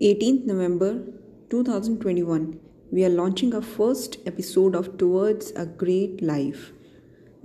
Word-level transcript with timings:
18th 0.00 0.44
November 0.44 1.02
2021 1.50 2.60
we 2.92 3.04
are 3.04 3.08
launching 3.08 3.54
our 3.54 3.62
first 3.62 4.16
episode 4.26 4.74
of 4.74 4.98
towards 4.98 5.52
a 5.56 5.66
great 5.84 6.22
life. 6.22 6.56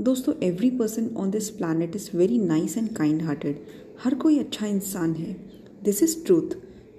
दोस्तों 0.01 0.33
every 0.43 0.69
person 0.69 1.15
on 1.17 1.31
this 1.31 1.49
planet 1.49 1.95
is 1.95 2.17
very 2.17 2.37
nice 2.37 2.77
and 2.77 2.95
kind 2.95 3.21
hearted 3.21 3.65
हर 4.03 4.15
कोई 4.15 4.39
अच्छा 4.39 4.65
इंसान 4.65 5.13
है। 5.13 5.33
This 5.83 6.03
is 6.03 6.25
truth 6.25 6.49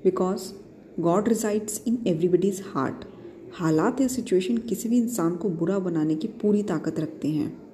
because 0.04 0.52
God 1.00 1.29
resides 1.29 1.82
in 1.86 1.98
everybody's 2.06 2.62
heart 2.66 3.04
हालात 3.52 4.00
या 4.00 4.09
situation 4.09 4.56
किसी 4.59 4.88
भी 4.88 4.98
इंसान 4.98 5.36
को 5.36 5.48
बुरा 5.48 5.79
बनाने 5.79 6.14
की 6.14 6.29
पूरी 6.29 6.62
ताकत 6.62 7.00
रखते 7.00 7.29
हैं। 7.29 7.71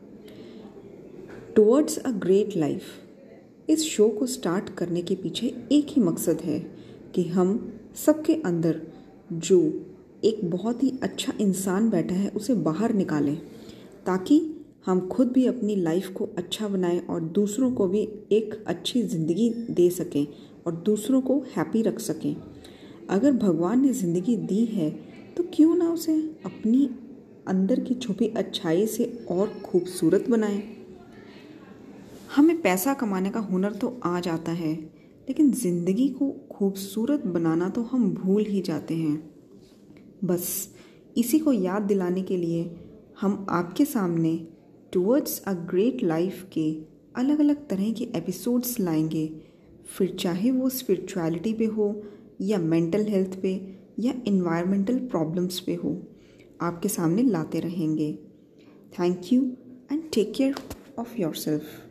टुवर्ड्स 1.59 1.99
अ 1.99 2.11
ग्रेट 2.11 2.57
लाइफ 2.57 3.71
इस 3.71 3.83
शो 3.83 4.09
को 4.09 4.27
स्टार्ट 4.27 4.69
करने 4.75 5.01
के 5.03 5.15
पीछे 5.15 5.47
एक 5.73 5.87
ही 5.91 6.03
मकसद 6.03 6.41
है 6.41 6.59
कि 7.15 7.23
हम 7.25 7.49
सबके 7.97 8.35
अंदर 8.35 8.81
जो 9.33 9.59
एक 10.25 10.39
बहुत 10.51 10.83
ही 10.83 10.93
अच्छा 11.03 11.33
इंसान 11.41 11.91
बैठा 11.91 12.15
है, 12.15 12.29
उसे 12.29 12.55
बाहर 12.55 12.95
निकालें, 12.95 13.37
ताकि 14.07 14.41
हम 14.87 15.07
खुद 15.09 15.33
भी 15.33 15.47
अपनी 15.47 15.77
लाइफ 15.77 16.09
को 16.09 16.29
अच्छा 16.39 16.69
बनाएँ 16.69 17.01
और 17.01 17.21
दूसरों 17.21 17.73
को 17.73 17.89
भी 17.89 18.09
एक 18.33 18.55
अच्छी 18.67 19.03
ज़िंदगी 19.03 19.51
दे 19.51 19.91
सकें 19.91 20.27
और 20.67 20.77
दूसरों 20.87 21.21
को 21.21 21.43
हैप्पी 21.57 21.83
रख 21.83 21.99
सकें। 22.01 22.35
अगर 23.11 23.33
भगवान 23.33 23.83
ने 23.83 23.93
ज़िंदगी 23.93 24.37
दी 24.37 24.65
है 24.65 24.91
तो 25.37 25.51
क्यों 25.55 25.77
ना 25.77 25.93
उसे 25.93 26.19
अपनी 26.47 26.91
अंदर 27.49 27.81
की 27.81 27.95
छुपी 27.95 28.33
अच्छाई 28.37 28.87
से 28.87 29.13
और 29.31 29.61
खूबसूरत 29.65 30.31
बनाएँ? 30.31 30.78
हमें 32.39 32.61
पैसा 32.63 32.93
कमाने 32.95 33.31
का 33.31 33.41
हुनर 33.41 33.73
तो 33.73 33.89
आ 34.05 34.19
जाता 34.21 34.53
है, 34.53 34.73
लेकिन 35.29 35.51
ज़िंदगी 35.53 36.09
को 36.09 36.31
खूबसूरत 36.53 37.25
बनाना 37.27 37.69
तो 37.69 37.83
हम 37.83 38.11
भूल 38.15 38.45
ही 38.45 38.61
जाते 38.61 38.95
हैं। 38.95 39.31
बस, 40.25 40.69
इसी 41.17 41.39
को 41.39 41.53
याद 41.53 41.83
दिलाने 41.83 42.23
के 42.23 42.37
लिए 42.37 42.61
हम 43.21 43.47
आपके 43.51 43.85
सामने 43.85 44.35
टूवर्ड्स 44.93 45.41
अ 45.47 45.53
ग्रेट 45.71 46.03
लाइफ 46.03 46.45
के 46.53 46.71
अलग 47.17 47.41
अलग 47.41 47.67
तरह 47.69 47.91
के 47.93 48.05
एपिसोड्स 48.17 48.79
लाएँगे। 48.81 49.27
फिर 49.89 50.17
चाहे 50.21 50.51
वो 50.51 50.69
स्पिरिचुअलिटी 50.69 51.53
पे 51.53 51.65
हो, 51.65 51.91
या 52.41 52.59
मेंटल 52.59 53.07
हेल्थ 53.07 53.39
पे, 53.43 53.55
या 54.01 54.15
इन्वायरमेंटल 54.27 54.99
प्रॉब्लम्स 55.09 55.61
पे 55.61 55.75
हो, 55.75 55.97
आपके 56.61 56.89
सामने 56.89 57.23
लाते 57.23 57.61
रहेंगे। 57.61 58.13
Thank 59.01 59.33
you 59.33 59.43
and 59.93 60.11
take 60.15 60.33
care 60.37 60.55
of 60.99 61.21
yourself 61.35 61.88